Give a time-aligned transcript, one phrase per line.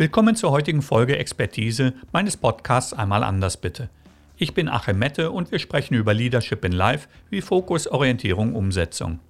[0.00, 3.90] Willkommen zur heutigen Folge Expertise meines Podcasts Einmal anders bitte.
[4.38, 9.20] Ich bin Achim Mette und wir sprechen über Leadership in Life wie Fokus, Orientierung, Umsetzung.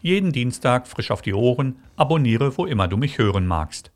[0.00, 3.90] Jeden Dienstag frisch auf die Ohren, abonniere, wo immer du mich hören magst.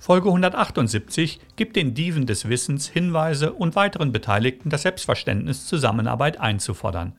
[0.00, 7.12] Folge 178 gibt den Diven des Wissens Hinweise und weiteren Beteiligten das Selbstverständnis, Zusammenarbeit einzufordern.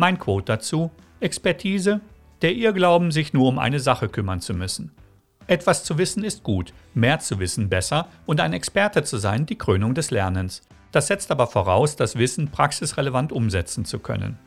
[0.00, 2.00] Mein Quote dazu: Expertise,
[2.40, 4.92] der Irrglauben, sich nur um eine Sache kümmern zu müssen.
[5.48, 9.58] Etwas zu wissen ist gut, mehr zu wissen besser und ein Experte zu sein die
[9.58, 10.62] Krönung des Lernens.
[10.92, 14.38] Das setzt aber voraus, das Wissen praxisrelevant umsetzen zu können.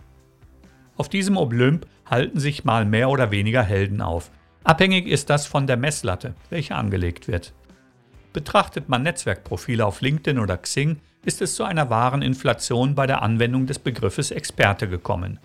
[0.95, 4.31] Auf diesem Olymp halten sich mal mehr oder weniger Helden auf.
[4.63, 7.51] Abhängig ist das von der Messlatte, welche angelegt wird.
[8.31, 13.21] Betrachtet man Netzwerkprofile auf LinkedIn oder Xing, ist es zu einer wahren Inflation bei der
[13.21, 15.39] Anwendung des Begriffes Experte gekommen.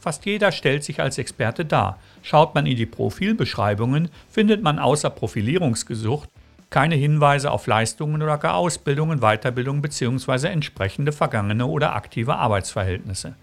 [0.00, 1.98] Fast jeder stellt sich als Experte dar.
[2.22, 6.28] Schaut man in die Profilbeschreibungen, findet man außer Profilierungsgesucht
[6.70, 10.46] keine Hinweise auf Leistungen oder gar Ausbildungen, Weiterbildung bzw.
[10.46, 13.34] entsprechende vergangene oder aktive Arbeitsverhältnisse.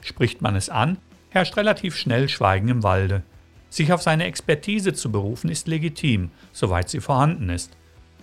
[0.00, 0.96] Spricht man es an,
[1.28, 3.22] herrscht relativ schnell Schweigen im Walde.
[3.68, 7.76] Sich auf seine Expertise zu berufen ist legitim, soweit sie vorhanden ist.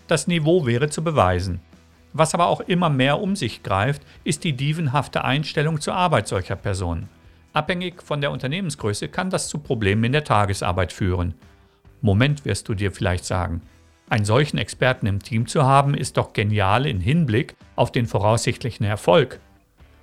[0.08, 1.62] Das Niveau wäre zu beweisen.
[2.12, 6.56] Was aber auch immer mehr um sich greift, ist die dievenhafte Einstellung zur Arbeit solcher
[6.56, 7.08] Personen.
[7.58, 11.34] Abhängig von der Unternehmensgröße kann das zu Problemen in der Tagesarbeit führen.
[12.02, 13.64] Moment wirst du dir vielleicht sagen.
[14.12, 18.86] Einen solchen Experten im Team zu haben, ist doch genial im Hinblick auf den voraussichtlichen
[18.86, 19.40] Erfolg.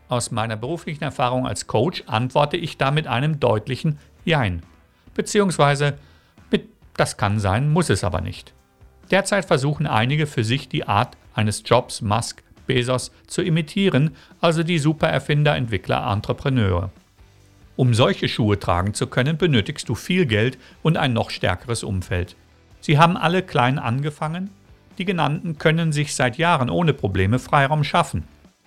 [0.08, 4.64] Aus meiner beruflichen Erfahrung als Coach antworte ich da mit einem deutlichen Jein.
[5.14, 5.94] Beziehungsweise
[6.50, 8.52] mit das kann sein, muss es aber nicht.
[9.12, 14.80] Derzeit versuchen einige für sich die Art eines Jobs Musk, Bezos zu imitieren, also die
[14.80, 16.90] Supererfinder, Entwickler, Entrepreneure.
[17.76, 22.36] Um solche Schuhe tragen zu können, benötigst du viel Geld und ein noch stärkeres Umfeld.
[22.80, 24.50] Sie haben alle klein angefangen.
[24.98, 28.24] Die genannten können sich seit Jahren ohne Probleme Freiraum schaffen.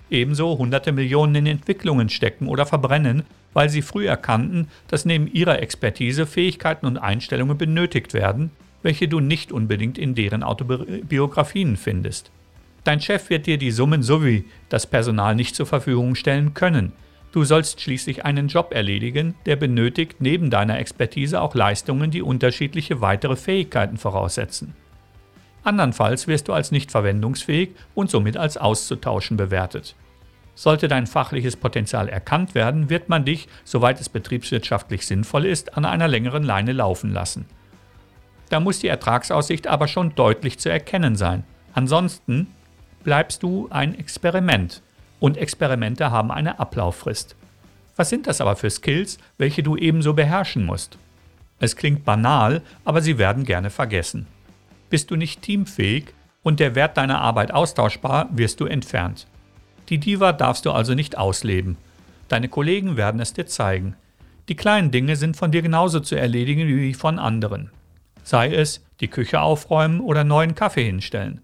[0.09, 3.23] Ebenso hunderte Millionen in Entwicklungen stecken oder verbrennen,
[3.53, 8.51] weil sie früh erkannten, dass neben ihrer Expertise Fähigkeiten und Einstellungen benötigt werden,
[8.83, 12.31] welche du nicht unbedingt in deren Autobiografien findest.
[12.83, 16.93] Dein Chef wird dir die Summen sowie das Personal nicht zur Verfügung stellen können.
[17.31, 23.01] Du sollst schließlich einen Job erledigen, der benötigt neben deiner Expertise auch Leistungen, die unterschiedliche
[23.01, 24.75] weitere Fähigkeiten voraussetzen.
[25.63, 29.95] Andernfalls wirst du als nicht verwendungsfähig und somit als auszutauschen bewertet.
[30.55, 35.85] Sollte dein fachliches Potenzial erkannt werden, wird man dich, soweit es betriebswirtschaftlich sinnvoll ist, an
[35.85, 37.45] einer längeren Leine laufen lassen.
[38.49, 41.43] Da muss die Ertragsaussicht aber schon deutlich zu erkennen sein.
[41.73, 42.47] Ansonsten
[43.03, 44.81] bleibst du ein Experiment
[45.19, 47.35] und Experimente haben eine Ablauffrist.
[47.95, 50.97] Was sind das aber für Skills, welche du ebenso beherrschen musst?
[51.59, 54.27] Es klingt banal, aber sie werden gerne vergessen.
[54.89, 56.13] Bist du nicht teamfähig
[56.43, 59.27] und der Wert deiner Arbeit austauschbar, wirst du entfernt.
[59.89, 61.77] Die Diva darfst du also nicht ausleben.
[62.27, 63.95] Deine Kollegen werden es dir zeigen.
[64.49, 67.71] Die kleinen Dinge sind von dir genauso zu erledigen wie von anderen.
[68.23, 71.41] Sei es die Küche aufräumen oder neuen Kaffee hinstellen.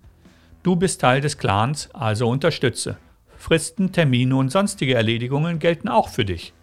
[0.62, 2.98] Du bist Teil des Clans, also unterstütze.
[3.44, 6.54] Fristen, Termine und sonstige Erledigungen gelten auch für dich.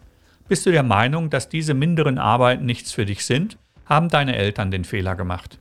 [0.49, 4.71] Bist du der Meinung, dass diese minderen Arbeiten nichts für dich sind, haben deine Eltern
[4.71, 5.59] den Fehler gemacht.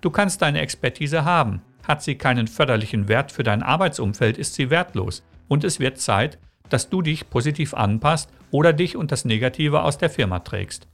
[0.00, 1.62] Du kannst deine Expertise haben.
[1.86, 5.22] Hat sie keinen förderlichen Wert für dein Arbeitsumfeld, ist sie wertlos.
[5.46, 9.96] Und es wird Zeit, dass du dich positiv anpasst oder dich und das Negative aus
[9.96, 10.88] der Firma trägst.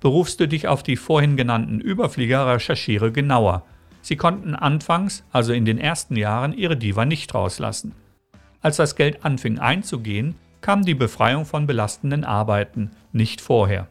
[0.00, 3.66] Berufst du dich auf die vorhin genannten Überflieger, recherchiere genauer.
[4.00, 7.92] Sie konnten anfangs, also in den ersten Jahren, ihre Diva nicht rauslassen.
[8.60, 13.88] Als das Geld anfing einzugehen, kam die Befreiung von belastenden Arbeiten, nicht vorher.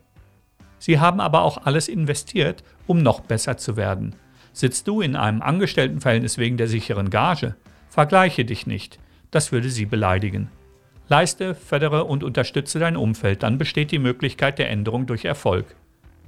[0.79, 4.15] Sie haben aber auch alles investiert, um noch besser zu werden.
[4.53, 7.55] Sitzt du in einem Angestelltenverhältnis wegen der sicheren Gage?
[7.89, 8.99] Vergleiche dich nicht,
[9.31, 10.49] das würde sie beleidigen.
[11.09, 15.75] Leiste, fördere und unterstütze dein Umfeld, dann besteht die Möglichkeit der Änderung durch Erfolg.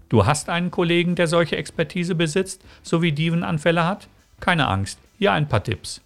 [0.07, 4.07] Du hast einen Kollegen, der solche Expertise besitzt, sowie Dievenanfälle hat?
[4.39, 6.01] Keine Angst, hier ein paar Tipps.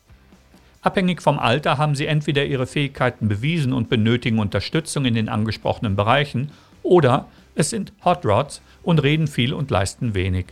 [0.83, 5.95] Abhängig vom Alter haben sie entweder ihre Fähigkeiten bewiesen und benötigen Unterstützung in den angesprochenen
[5.95, 6.51] Bereichen,
[6.83, 10.47] oder es sind Hot Rods und reden viel und leisten wenig.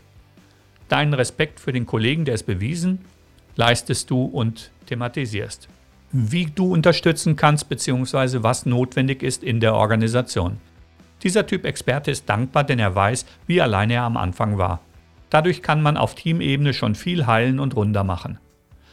[0.88, 3.00] Deinen Respekt für den Kollegen, der es bewiesen,
[3.57, 5.68] leistest du und thematisierst.
[6.13, 8.42] Wie du unterstützen kannst bzw.
[8.42, 10.57] was notwendig ist in der Organisation.
[11.24, 14.80] Dieser Typ Experte ist dankbar, denn er weiß, wie alleine er am Anfang war.
[15.30, 18.39] Dadurch kann man auf Teamebene schon viel heilen und runder machen.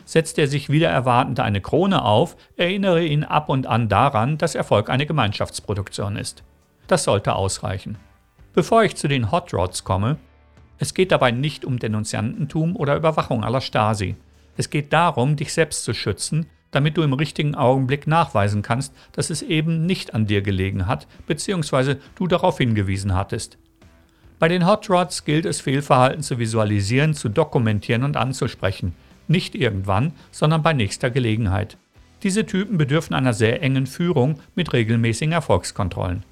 [0.08, 4.54] Setzt er sich wieder erwartend eine Krone auf, erinnere ihn ab und an daran, dass
[4.54, 6.42] Erfolg eine Gemeinschaftsproduktion ist.
[6.86, 7.98] das sollte ausreichen.
[8.54, 10.16] Bevor ich zu den Hot Rods komme,
[10.78, 14.16] es geht dabei nicht um Denunziantentum oder Überwachung aller Stasi.
[14.56, 19.28] Es geht darum, dich selbst zu schützen, damit du im richtigen Augenblick nachweisen kannst, dass
[19.28, 21.96] es eben nicht an dir gelegen hat, bzw.
[22.14, 23.58] du darauf hingewiesen hattest.
[24.38, 28.94] Bei den Hot Rods gilt es, Fehlverhalten zu visualisieren, zu dokumentieren und anzusprechen.
[29.28, 31.76] Nicht irgendwann, sondern bei nächster Gelegenheit.
[32.22, 36.24] Diese Typen bedürfen einer sehr engen Führung mit regelmäßigen Erfolgskontrollen.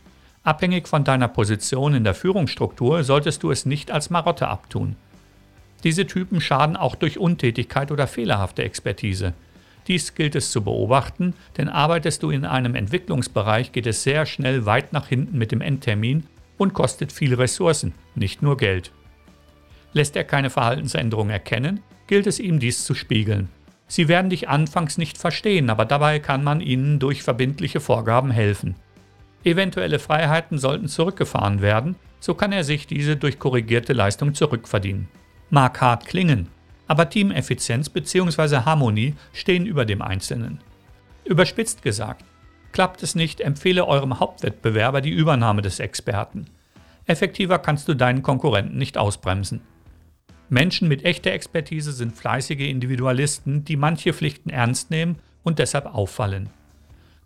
[0.42, 4.96] Abhängig von deiner Position in der Führungsstruktur solltest du es nicht als Marotte abtun.
[5.84, 9.34] Diese Typen schaden auch durch Untätigkeit oder fehlerhafte Expertise.
[9.86, 14.66] Dies gilt es zu beobachten, denn arbeitest du in einem Entwicklungsbereich, geht es sehr schnell
[14.66, 16.24] weit nach hinten mit dem Endtermin
[16.58, 18.90] und kostet viel Ressourcen, nicht nur Geld.
[19.92, 23.48] Lässt er keine Verhaltensänderung erkennen, gilt es ihm dies zu spiegeln.
[23.88, 28.74] Sie werden dich anfangs nicht verstehen, aber dabei kann man ihnen durch verbindliche Vorgaben helfen.
[29.44, 35.08] Eventuelle Freiheiten sollten zurückgefahren werden, so kann er sich diese durch korrigierte Leistung zurückverdienen.
[35.50, 36.48] Mag hart klingen,
[36.88, 38.64] aber Teameffizienz bzw.
[38.64, 40.60] Harmonie stehen über dem Einzelnen.
[41.24, 42.24] Überspitzt gesagt,
[42.72, 46.46] klappt es nicht, empfehle eurem Hauptwettbewerber die Übernahme des Experten.
[47.06, 49.60] Effektiver kannst du deinen Konkurrenten nicht ausbremsen.
[50.48, 56.50] Menschen mit echter Expertise sind fleißige Individualisten, die manche Pflichten ernst nehmen und deshalb auffallen.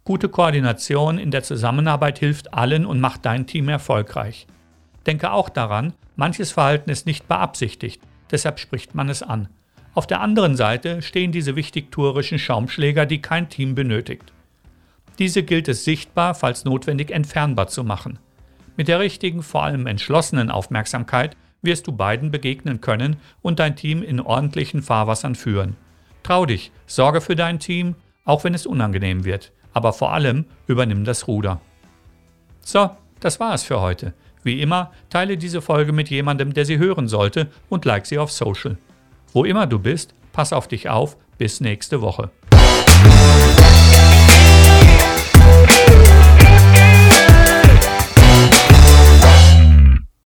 [0.05, 4.46] Gute Koordination in der Zusammenarbeit hilft allen und macht dein Team erfolgreich.
[5.06, 8.00] Denke auch daran, manches Verhalten ist nicht beabsichtigt,
[8.31, 9.49] deshalb spricht man es an.
[9.93, 14.32] Auf der anderen Seite stehen diese wichtigtuerischen Schaumschläger, die kein Team benötigt.
[15.19, 18.19] Diese gilt es sichtbar, falls notwendig entfernbar zu machen.
[18.76, 24.03] Mit der richtigen, vor allem entschlossenen Aufmerksamkeit wirst du beiden begegnen können und dein Team
[24.03, 25.77] in ordentlichen Fahrwassern führen.
[26.23, 31.05] Trau dich, sorge für dein Team, auch wenn es unangenehm wird aber vor allem übernimm
[31.05, 31.61] das Ruder.
[32.61, 32.91] So,
[33.21, 34.15] das war es für heute.
[34.43, 38.33] Wie immer, teile diese Folge mit jemandem, der sie hören sollte und like sie auf
[38.33, 38.79] Social.
[39.33, 42.31] Wo immer du bist, pass auf dich auf, bis nächste Woche.